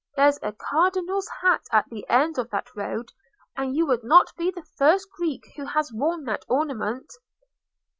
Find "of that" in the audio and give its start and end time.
2.39-2.75